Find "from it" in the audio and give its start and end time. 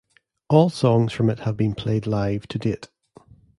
1.13-1.41